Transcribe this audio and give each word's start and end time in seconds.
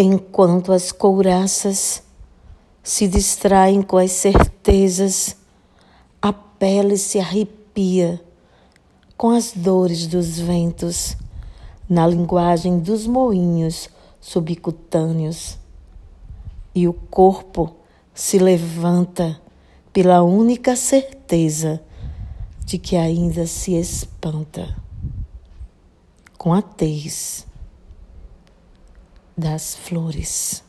enquanto 0.00 0.72
as 0.72 0.92
couraças 0.92 2.04
se 2.84 3.08
distraem 3.08 3.82
com 3.82 3.96
as 3.96 4.12
certezas, 4.12 5.36
a 6.22 6.32
pele 6.32 6.96
se 6.96 7.18
arrepia 7.18 8.22
com 9.16 9.30
as 9.30 9.52
dores 9.52 10.06
dos 10.06 10.38
ventos, 10.38 11.16
na 11.88 12.06
linguagem 12.06 12.78
dos 12.78 13.08
moinhos 13.08 13.90
subcutâneos, 14.20 15.58
e 16.72 16.86
o 16.86 16.92
corpo 16.92 17.74
se 18.14 18.38
levanta 18.38 19.40
pela 19.92 20.22
única 20.22 20.76
certeza 20.76 21.82
de 22.64 22.78
que 22.78 22.94
ainda 22.94 23.48
se 23.48 23.74
espanta 23.74 24.76
com 26.36 26.54
a 26.54 26.62
tez 26.62 27.47
das 29.38 29.76
flores. 29.76 30.64